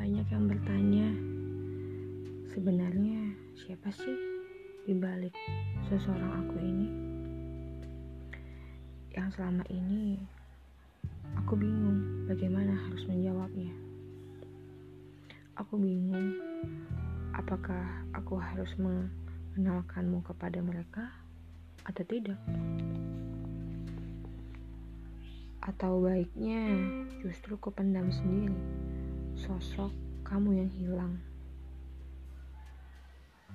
[0.00, 1.12] Banyak yang bertanya,
[2.56, 4.16] sebenarnya siapa sih
[4.88, 5.36] di balik
[5.92, 6.88] seseorang aku ini?
[9.12, 10.16] Yang selama ini
[11.36, 13.76] aku bingung bagaimana harus menjawabnya.
[15.60, 16.32] Aku bingung
[17.36, 21.12] apakah aku harus mengenalkanmu kepada mereka
[21.84, 22.40] atau tidak
[25.60, 26.88] atau baiknya
[27.20, 28.56] justru kupendam sendiri
[29.40, 29.88] sosok
[30.20, 31.14] kamu yang hilang.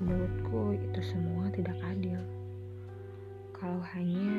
[0.00, 2.18] Menurutku itu semua tidak adil.
[3.52, 4.32] Kalau hanya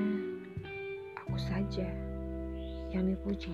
[1.22, 1.86] aku saja
[2.89, 3.53] yang dipuji.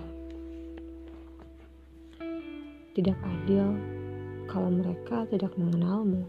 [2.96, 3.76] Tidak adil
[4.48, 6.24] kalau mereka tidak mengenalmu.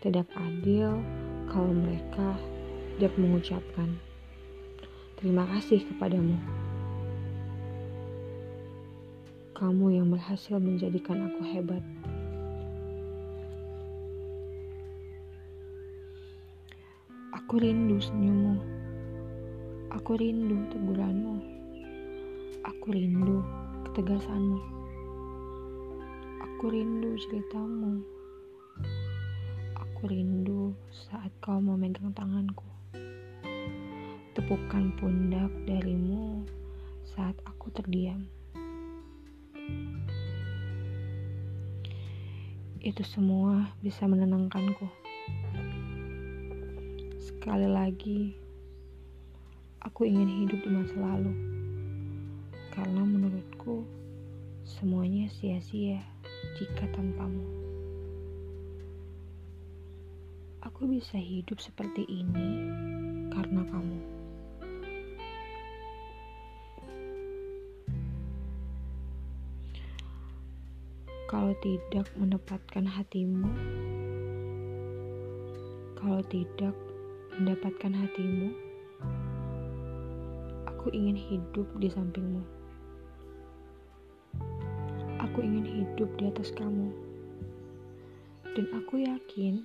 [0.00, 1.02] Tidak adil
[1.50, 2.38] kalau mereka
[2.96, 3.98] tidak mengucapkan
[5.20, 6.59] terima kasih kepadamu.
[9.60, 11.84] Kamu yang berhasil menjadikan aku hebat.
[17.36, 18.56] Aku rindu senyummu.
[19.92, 21.44] Aku rindu teguranmu.
[22.64, 23.44] Aku rindu
[23.84, 24.64] ketegasanmu.
[26.40, 28.00] Aku rindu ceritamu.
[29.76, 32.64] Aku rindu saat kau memegang tanganku.
[34.32, 36.48] Tepukan pundak darimu
[37.04, 38.39] saat aku terdiam.
[42.80, 44.88] Itu semua bisa menenangkanku.
[47.20, 48.32] Sekali lagi,
[49.84, 51.28] aku ingin hidup di masa lalu.
[52.72, 53.84] Karena menurutku,
[54.64, 56.00] semuanya sia-sia
[56.56, 57.44] jika tanpamu.
[60.64, 62.64] Aku bisa hidup seperti ini
[63.28, 64.19] karena kamu.
[71.30, 73.46] Kalau tidak mendapatkan hatimu,
[75.94, 76.74] kalau tidak
[77.38, 78.50] mendapatkan hatimu,
[80.66, 82.42] aku ingin hidup di sampingmu.
[85.22, 86.90] Aku ingin hidup di atas kamu.
[88.58, 89.62] Dan aku yakin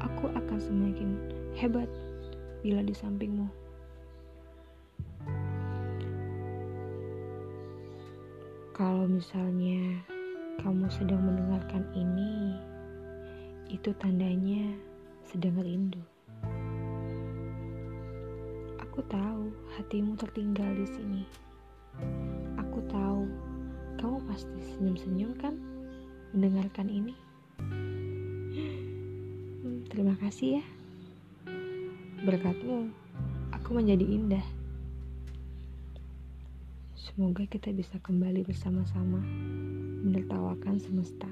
[0.00, 1.20] aku akan semakin
[1.60, 1.92] hebat
[2.64, 3.52] bila di sampingmu.
[8.72, 10.08] Kalau misalnya
[10.60, 12.52] kamu sedang mendengarkan ini,
[13.72, 14.76] itu tandanya
[15.24, 16.04] sedang rindu.
[18.76, 21.24] Aku tahu hatimu tertinggal di sini.
[22.60, 23.24] Aku tahu
[23.96, 25.56] kamu pasti senyum-senyum kan
[26.36, 27.16] mendengarkan ini.
[29.64, 30.64] Hmm, terima kasih ya.
[32.20, 32.92] Berkatmu,
[33.56, 34.44] aku menjadi indah.
[37.10, 39.18] Semoga kita bisa kembali bersama-sama
[40.06, 41.26] menertawakan semesta.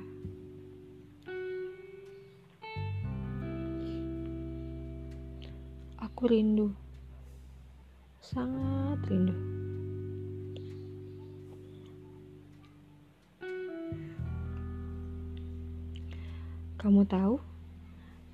[6.02, 6.74] Aku rindu
[8.18, 9.38] sangat rindu.
[16.74, 17.38] Kamu tahu,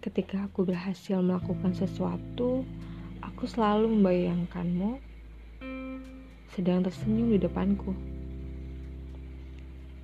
[0.00, 2.64] ketika aku berhasil melakukan sesuatu,
[3.20, 5.13] aku selalu membayangkanmu
[6.54, 7.90] sedang tersenyum di depanku.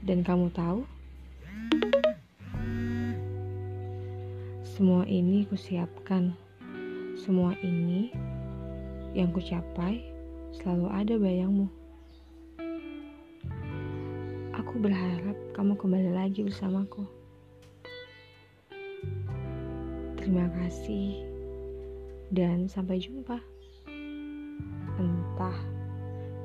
[0.03, 0.83] Dan kamu tahu,
[4.67, 6.35] semua ini kusiapkan.
[7.15, 8.11] Semua ini
[9.15, 10.03] yang ku capai
[10.51, 11.69] selalu ada bayangmu.
[14.59, 17.07] Aku berharap kamu kembali lagi bersamaku.
[20.19, 21.23] Terima kasih
[22.35, 23.39] dan sampai jumpa.
[24.97, 25.80] Entah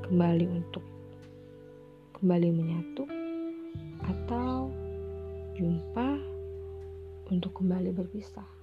[0.06, 0.86] kembali untuk
[2.14, 3.10] kembali menyatu
[4.06, 4.70] atau
[5.58, 6.08] jumpa
[7.26, 8.55] untuk kembali berpisah.